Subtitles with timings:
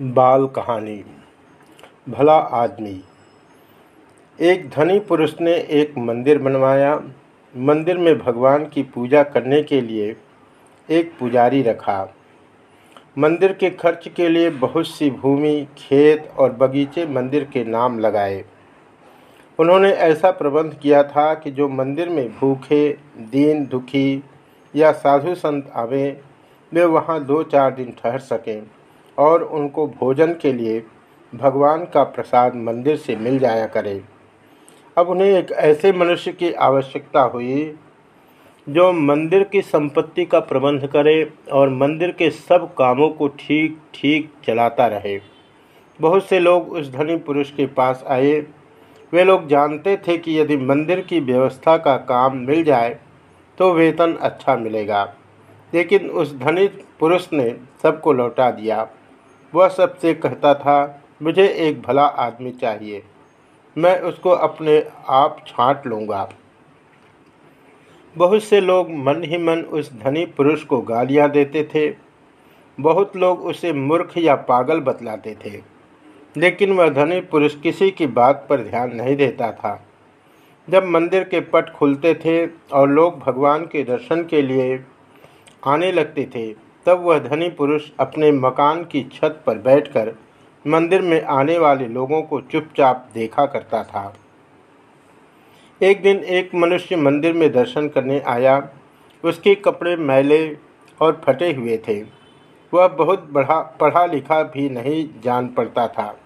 [0.00, 1.04] बाल कहानी।
[2.08, 3.04] भला आदमी।
[4.40, 7.02] एक धनी पुरुष ने एक मंदिर बनवाया।
[7.56, 10.16] मंदिर में भगवान की पूजा करने के लिए
[10.90, 12.14] एक पुजारी रखा।
[13.18, 18.44] मंदिर के खर्च के लिए बहुत सी भूमि, खेत और बगीचे मंदिर के नाम लगाए।
[19.58, 24.24] उन्होंने ऐसा प्रबंध किया था कि जो मंदिर में भूखे, दीन दुखी
[24.76, 26.20] या साधु संत आवे,
[26.74, 28.62] वे वहाँ दो चार दिन ठहर सकें।
[29.18, 30.82] और उनको भोजन के लिए
[31.32, 34.00] भगवान का प्रसाद मंदिर से मिल जाया करे।
[34.96, 37.74] अब उन्हें एक ऐसे मनुष्य की आवश्यकता हुई,
[38.66, 44.30] जो मंदिर की संपत्ति का प्रबंध करे और मंदिर के सब कामों को ठीक ठीक
[44.46, 45.18] चलाता रहे।
[46.00, 48.32] बहुत से लोग उस धनी पुरुष के पास आए।
[49.12, 52.98] वे लोग जानते थे कि यदि मंदिर की व्यवस्था का काम मिल जाए
[53.58, 55.04] तो वेतन अच्छा मिलेगा।
[55.72, 56.66] लेकिन उस धनी
[57.00, 57.48] पुरुष ने
[57.82, 58.88] सबको लौटा दिया।
[59.54, 63.02] वह सबसे कहता था, मुझे एक भला आदमी चाहिए।
[63.78, 66.28] मैं उसको अपने आप छांट लूँगा।
[68.16, 71.94] बहुत से लोग मन ही मन उस धनी पुरुष को गालियाँ देते थे।
[72.80, 75.76] बहुत लोग उसे मूर्ख या पागल बतलाते थे।
[76.36, 79.86] लेकिन वह धनी पुरुष किसी की बात पर ध्यान नहीं देता था।
[80.70, 84.84] जब मंदिर के पट खुलते थे और लोग भगवान के दर्शन के लिए
[85.66, 90.12] आने लगते थे तब वह धनी पुरुष अपने मकान की छत पर बैठकर
[90.66, 94.14] मंदिर में आने वाले लोगों को चुपचाप देखा करता था।
[95.82, 98.68] एक दिन एक मनुष्य मंदिर में दर्शन करने आया।
[99.24, 100.58] उसके कपड़े मैले
[101.00, 102.02] और फटे हुए थे।
[102.74, 106.18] वह बहुत बड़ा पढ़ा लिखा भी नहीं जान पड़ता था।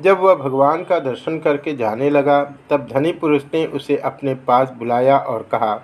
[0.00, 4.70] जब वह भगवान का दर्शन करके जाने लगा, तब धनी पुरुष ने उसे अपने पास
[4.70, 5.74] बुलाया और कहा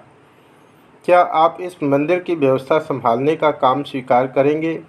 [1.05, 4.83] क्या आप इस मंदिर की व्यवस्था संभालने का काम स्वीकार करेंगे?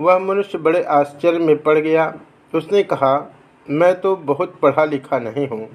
[0.00, 2.14] वह मनुष्य बड़े आश्चर्य में पड़ गया।
[2.54, 3.32] उसने कहा,
[3.70, 5.68] मैं तो बहुत पढ़ा लिखा नहीं हूँ।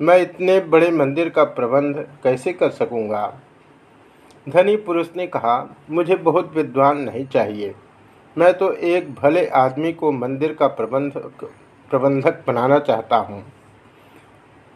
[0.00, 3.40] मैं इतने बड़े मंदिर का प्रबंध कैसे कर सकूँगा?
[4.48, 7.74] धनी पुरुष ने कहा, मुझे बहुत विद्वान नहीं चाहिए।
[8.38, 11.12] मैं तो एक भले आदमी को मंदिर का प्रबंध
[11.90, 13.44] प्रबंधक बनाना चाहता हूँ।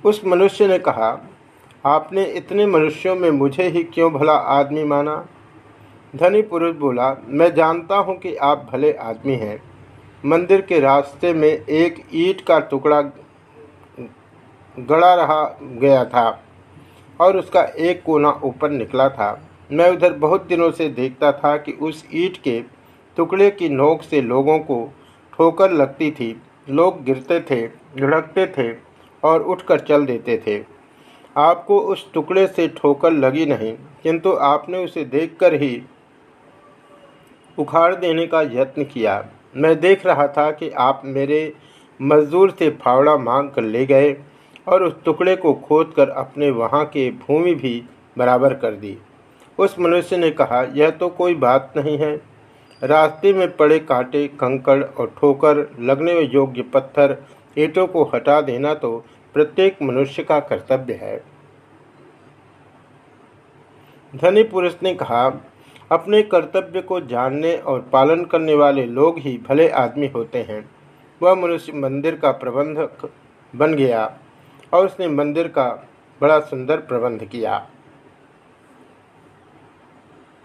[0.05, 1.29] उस मनुष्य ने कहा
[1.85, 5.17] आपने इतने मनुष्यों में मुझे ही क्यों भला आदमी माना?
[6.15, 9.63] धनी पुरुष बोला, मैं जानता हूँ कि आप भले आदमी हैं।
[10.25, 13.01] मंदिर के रास्ते में एक ईंट का टुकड़ा
[14.77, 16.43] गड़ा रहा गया था
[17.21, 21.73] और उसका एक कोना ऊपर निकला था। मैं उधर बहुत दिनों से देखता था कि
[21.73, 22.61] उस ईंट के
[23.17, 24.85] टुकड़े की नोक से लोगों को
[25.33, 26.37] ठोकर लगती थी।
[26.71, 28.73] लोग गिरते थे झड़कते थे
[29.23, 30.74] और उठकर चल देते थे।
[31.37, 33.73] आपको उस टुकड़े से ठोकर लगी नहीं,
[34.03, 35.81] किंतु आपने उसे देखकर ही
[37.59, 39.25] उखाड़ देने का यत्न किया।
[39.57, 41.53] मैं देख रहा था कि आप मेरे
[42.01, 44.17] मजदूर से फावड़ा मांग कर ले गए
[44.67, 47.83] और उस टुकड़े को खोद कर अपने वहाँ के भूमि भी
[48.17, 48.97] बराबर कर दी।
[49.59, 52.15] उस मनुष्य ने कहा, यह तो कोई बात नहीं है।
[52.83, 57.17] रास्ते में पड़े कांटे, कंकड़ और ठोकर, लगने में योग्य पत्थर,
[57.57, 61.25] ईंटों को हटा देना तो प्रत्येक मनुष्य का कर्तव्य है।
[64.17, 65.27] धनी पुरुष ने कहा,
[65.93, 70.71] अपने कर्तव्य को जानने और पालन करने वाले लोग ही भले आदमी होते हैं।
[71.23, 73.11] वह मनुष्य मंदिर का प्रबंधक
[73.55, 74.19] बन गया
[74.73, 75.89] और उसने मंदिर का
[76.21, 77.69] बड़ा सुंदर प्रबंध किया।